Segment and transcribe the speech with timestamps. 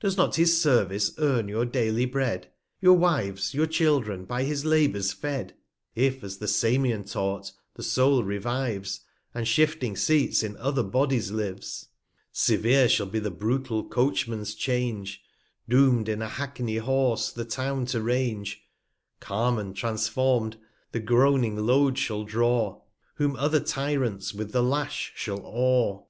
[0.00, 2.50] Does not his Service earn your daily Bread?
[2.82, 5.54] Your Wives, your Children, by his Labours fed!
[5.94, 9.00] If, as the Samian taught, the Soul revives,
[9.32, 11.88] 1 1 5 And shifting Seats, in other Bodies lives;
[12.32, 15.22] Severe shall be the brutal Coachman's Change,
[15.66, 18.64] Doom'd, in a Hackney Horse, the Town to range:
[19.20, 20.58] Carmen, transfer m'd,
[20.90, 22.82] the groaning Load shall draw,
[23.14, 26.02] Whom other Tyrants, with the Lash, shall awe.